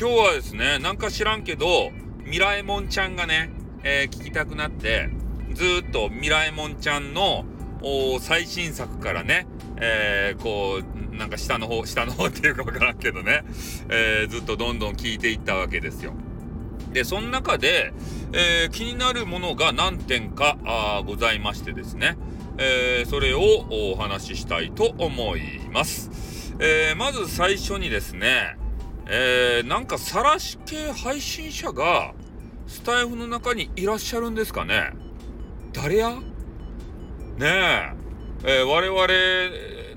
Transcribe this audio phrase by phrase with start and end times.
[0.00, 1.90] 今日はですね、なんか知らんけど、
[2.24, 3.50] ミラエモンちゃんがね、
[3.82, 5.10] えー、聞きたくなって、
[5.54, 7.44] ずっとミラエモンちゃんの
[8.20, 9.48] 最新作からね、
[9.80, 10.82] えー、こ
[11.12, 13.42] う、なんか下の方、下の方 っていうかわからんけどね、
[13.88, 16.14] えー、ずっとどんどん聞いていったわけですよ。
[16.92, 17.92] で、その中で、
[18.32, 22.16] えー、気になるものが何点かあございましてですね、
[22.58, 26.54] え、それをお話ししたいと思います。
[26.60, 28.56] え、まず最初にですね、
[29.10, 32.12] えー、なんか晒し系配信者が
[32.66, 34.92] スタイフの中にいらっしゃるんですかね？
[35.72, 36.10] 誰や？
[37.38, 37.92] ねえ。
[38.44, 38.86] えー、我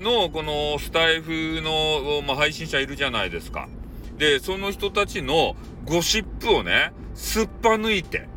[0.00, 3.68] のこのスタイフの、まあ、配信者いるじゃないですか。
[4.16, 8.28] で、その人たちのゴシップをね、すっぱ抜いて、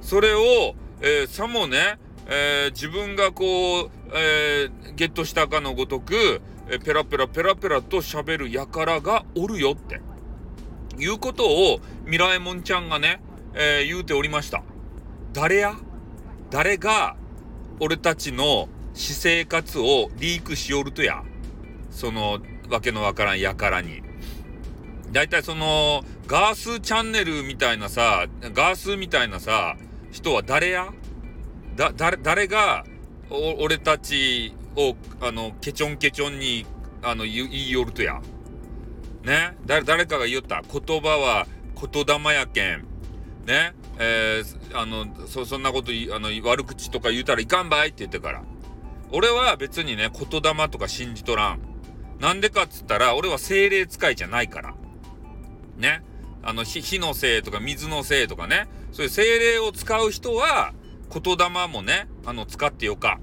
[0.00, 10.00] それを、えー、さもね、えー、自分がこう、えー、ゲットしたかのごとく、えペラペラペラペラと喋る輩がおるよって、
[10.98, 13.20] いうことをミラエモンちゃんがね、
[13.54, 14.62] え言うておりました。
[15.32, 15.76] 誰や？
[16.50, 17.16] 誰が
[17.80, 21.22] 俺たちの私生活をリークしよるとや？
[21.90, 24.02] その、わけのわからんやからに。
[25.12, 29.76] だいたいその、ガースチャンネルみたいなさ、ガースみたいなさ、
[30.10, 30.92] 人は誰や？
[31.76, 32.84] だ、誰、誰が、
[33.30, 36.66] お、俺たちを、あの、ケチョンケチョンに、
[37.02, 38.20] あの、言いよるとや。
[39.22, 39.56] ね？
[39.66, 40.62] 誰、誰かが言った。
[40.62, 42.86] 言葉は言霊やけん。
[43.46, 43.74] ね？
[43.98, 48.42] えー、あの、そ、そんなこと、あの、悪口とか言うたらいかんばいって言ってから。
[49.12, 51.60] 俺は別にね、言霊とか信じとらん。
[52.20, 54.74] なんでかっつったら、俺は精霊使いじゃないから。
[55.76, 56.02] ね？
[56.42, 58.68] あの、火のせいとか水のせいとかね。
[58.92, 60.72] そういう精霊を使う人は、
[61.12, 63.18] 言霊もね、あの、使ってよか。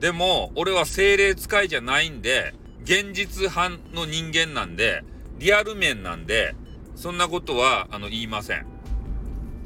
[0.00, 2.54] でも、俺は精霊使いじゃないんで、
[2.84, 5.02] 現実派の人間なんで、
[5.38, 6.54] リアル面なんで、
[6.94, 8.66] そんなことは、あの、言いません。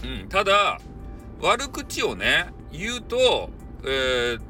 [0.04, 0.28] うん。
[0.28, 0.80] ただ、
[1.40, 3.50] 悪口をね、言うと、
[3.84, 4.40] えー、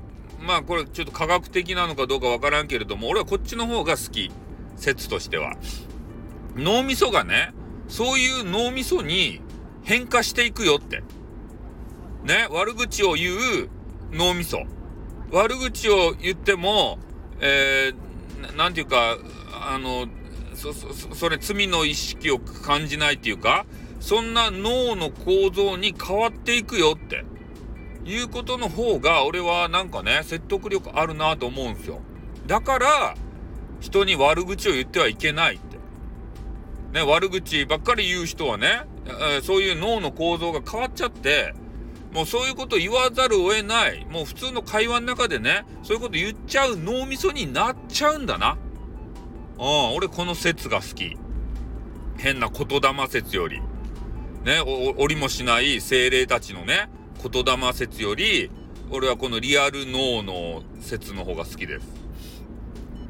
[0.41, 4.31] まあこれちょっと科学的なのかどうかわからんけれども、俺はこっちの方が好き。
[4.77, 5.55] 説としては。
[6.57, 7.53] 脳みそがね、
[7.89, 9.41] そういう脳みそに
[9.85, 11.03] 変化していくよって。
[12.25, 13.37] ね、悪口を言う
[14.13, 14.65] 脳みそ。
[15.33, 16.99] 悪口を言っても、
[17.41, 19.17] えー、なんていうか、
[19.51, 20.07] あの、
[20.55, 23.65] そ、そ、それ罪の意識を感じないっていうか、
[23.99, 27.25] そんな脳の構造に変わっていくよって。
[28.05, 32.01] いうことの方が俺はなんかね、説得力あるなと思うんですよ。
[32.47, 33.15] だから、
[33.81, 35.79] 人に悪口を言ってはいけないって。
[36.99, 41.55] ね、悪口ばっかり言う人はね、えー、そういう脳の構造が変わっちゃって、
[42.13, 44.07] もうそういうこと言わざるを得ない。
[44.11, 48.59] もう普通の会話の中でね、そういうこと言っちゃう脳みそになっちゃうんだな。
[49.59, 51.17] うん、俺この説が好き。
[52.19, 53.61] 変な言霊説より。
[54.45, 56.91] ね、お、おりもしない精霊たちのね、
[57.23, 58.51] 言霊説より、
[58.91, 61.87] 俺はこのリアル脳の説の方が好きです。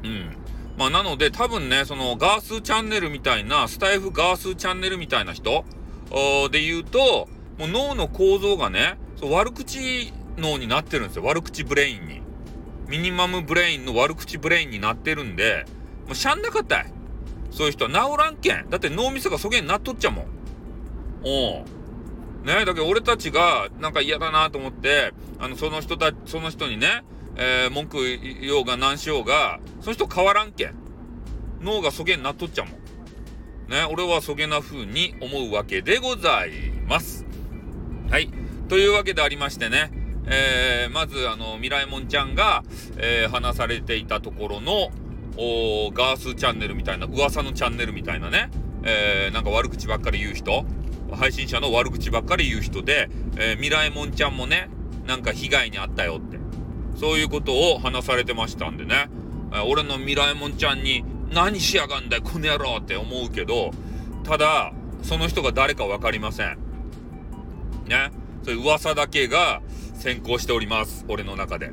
[0.03, 0.37] うん。
[0.77, 5.65] まあなので多分ね、そのガースチャンネルみたいな、スタイフガースチャンネルみたいな人
[6.51, 7.27] で言うと、
[7.57, 11.23] もう脳の構造がね、そう悪口脳になってるんですよ。
[11.23, 12.21] 悪口 brain に。
[12.87, 15.65] minimum brain の悪口 brain になってるんで、
[16.05, 16.93] もうしょんなかったい。
[17.51, 18.69] そういう人は治らんけん。
[18.69, 20.25] だって脳みそがそげになっとっちゃもん。
[21.23, 22.45] おう。
[22.45, 27.03] ねだけど俺たちがなんか嫌だなと思って、あの、その人た、その人にね、
[27.35, 27.97] えー、文句
[28.41, 30.75] 言おうが何しようが、その人変わらんけん。
[31.61, 32.83] 脳がそげになっとっちゃうもん。
[33.69, 36.51] ね、俺はそげな風に思うわけでござい
[36.87, 37.25] ます。
[38.09, 38.29] はい。
[38.69, 39.91] というわけでありましてね、
[40.25, 42.63] えー、まず、あの、ミライモンちゃんが、
[42.97, 44.91] えー、話されていたところの、
[45.35, 48.49] おガースチャンネルみたいな、噂のチャンネルみたいなね、
[48.83, 50.65] えー、なんか悪口ばっかり言う人、
[51.11, 54.69] 配信者の悪口ばっかり言う人で、えー、ミラエモンちゃんもね、
[55.07, 56.37] なんか被害に遭ったよって、
[56.95, 59.09] そういうことを話されてましたんでね、
[59.51, 63.71] えー、俺のミラエモンちゃんに何しやがんだよ、この野郎って思うけど、
[64.23, 66.57] ただ、その人が誰かわかりません。
[67.85, 68.11] ね。
[68.43, 69.61] そういう噂だけが
[69.95, 71.05] 先行しております。
[71.07, 71.71] 俺の中で。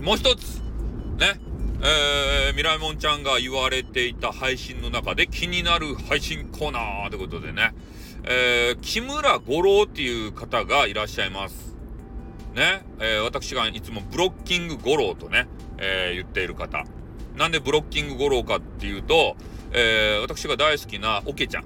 [0.00, 0.60] もう一つ、
[1.18, 1.40] ね。
[1.82, 7.72] えー、ミライモンちゃんが言われていた配信の中で気になる配信コーナーってことでね。
[8.24, 11.74] えー、木村五郎っていう方がいらっしゃいます。
[12.54, 15.48] ね、えー、私がいつもブロッキング五郎とね、
[15.78, 16.84] えー、言っている方。
[17.36, 19.36] なんでブロッキング五郎かっていうと、
[19.72, 21.64] えー、私が大好きなオケちゃん、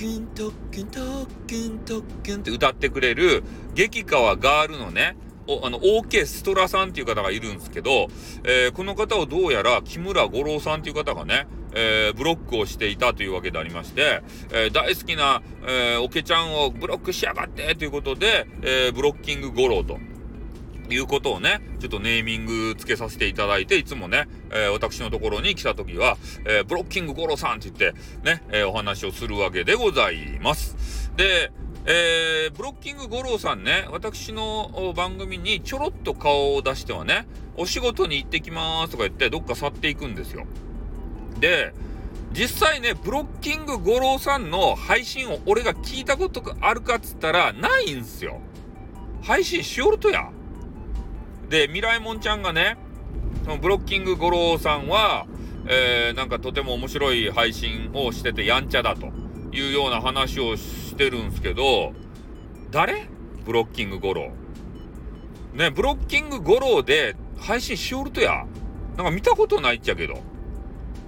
[0.00, 3.44] 特訓特訓特訓特訓って歌ってくれる
[3.74, 5.14] 激川ガールのね、
[5.46, 8.08] おあの、OK ストラさんっていう方がいるんですけど、
[8.44, 19.98] えー、この方をどうやら木村五郎さんっていう方がね、えー、ブロックをしていたというわけでありまして、えー、大好きな、えー、オケちゃんをブロックしやがってということで、えブロッキング五郎と。
[20.94, 31.10] いうことをね、ちょっとネーミングつけさせていただいて、いつもね、えー、私のところに来た時は、えー、ブロッキング五郎さんって言って、ね、えー、お話をするわけでございます。
[31.16, 31.52] で、
[31.86, 37.26] えー、ブロッキング五郎さんね、私の番組にちょろっと顔を出してはね、
[37.56, 40.46] お仕事に行ってきますとか言ってどっか去っていくんですよ。
[41.40, 41.72] で、
[42.32, 48.40] 実際ね、ブロッキング五郎さんの配信を俺が聞いたことがあるかっつったら、ないんすよ。
[49.22, 50.30] 配信しよるとや。
[51.50, 52.78] で、ミライモンちゃんがね、
[53.44, 55.26] そのブロッキング五郎さんは、
[55.66, 59.08] えー、なんかとても面白い配信をしててやんちゃだと
[59.52, 61.92] いうような話をしてるんすけど、
[62.70, 63.08] 誰？
[63.44, 64.30] ブロッキング五郎。
[65.52, 68.46] ね、ブロッキング五郎で配信しよるとや。
[68.96, 70.22] なんか見たことないっちゃけど。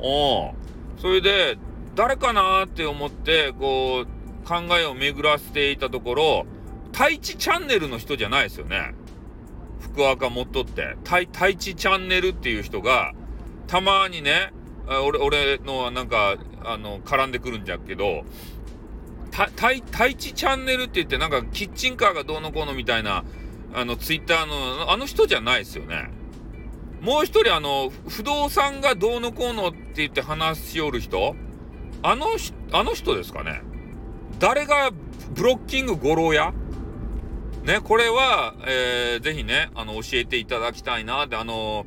[0.00, 0.55] お
[0.99, 1.56] それで、
[1.94, 6.47] 誰かなって思って、こう、考えを巡らせていたところ、
[6.91, 8.94] 太一チャンネルの人じゃないですよね。
[9.82, 13.12] 福岡持っとって、太一チャンネルっていう人が、
[13.67, 14.52] たまにね、
[15.05, 18.25] 俺、俺のなんか、あの、絡んでくるんじゃけど、
[19.31, 23.25] 太一チャンネルって言ってなんかキッチンカーがどうのこうのみたいな、
[23.75, 26.11] あの、ツイッターの、あの人じゃないですよね。
[27.00, 31.34] もう一人あの、不動産がどうのこうのって言って話しよる人
[32.02, 32.26] あの、
[32.73, 33.62] あの人ですかね
[34.38, 34.93] 誰が
[35.34, 36.52] ブロッキング五郎や？
[37.64, 41.87] ね、これは、えー、ぜひね、あの、教えていただきたいなって、あの、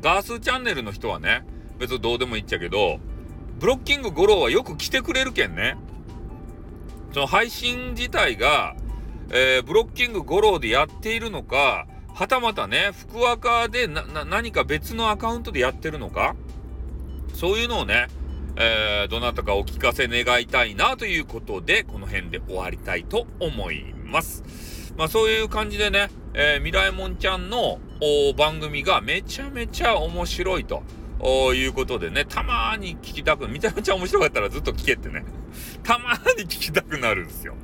[0.00, 1.44] ガースチャンネルの人はね、
[1.78, 2.98] 別にどうでもいいっちゃけど、
[3.60, 5.76] ブロッキング五郎はよく来てくれるけんね。
[7.12, 8.74] その配信自体が、
[9.30, 16.34] えー、ブロッキング五郎でやっているのか、はたまたね、福岡で何か別のアカウントでやってるのか、
[17.34, 18.08] そういうのをね、
[18.56, 24.77] えー、どなたかお聞かせ願いたいなということで、この辺で終わりたいと思います。
[24.98, 27.78] まあそういう感じでね、えー、ミラエモンちゃんの
[28.36, 30.82] 番組がめちゃめちゃ面白いと。
[31.20, 35.24] いうことでね、たまに聞きたく、めちゃめちゃん面白かったらずっと聞けってね、
[35.82, 37.56] たまに聞きたくなるんですよ。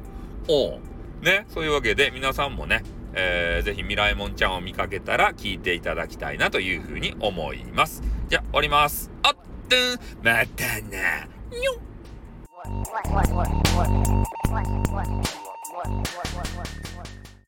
[0.48, 0.80] お
[1.24, 2.82] ね、そういうわけで皆さんもね、
[3.12, 8.02] えー、ぜひミラエモンちゃんを見かけたら聞いていただきたいなというふうに思います。
[8.28, 9.12] じゃあ、終わります。
[9.22, 9.76] あっと
[10.20, 11.26] またな
[11.56, 11.78] にょ